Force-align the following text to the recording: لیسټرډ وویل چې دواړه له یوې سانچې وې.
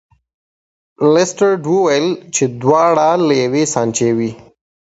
لیسټرډ 1.13 1.63
وویل 1.73 2.07
چې 2.35 2.43
دواړه 2.61 3.09
له 3.27 3.33
یوې 3.43 3.63
سانچې 3.73 4.09
وې. 4.17 4.31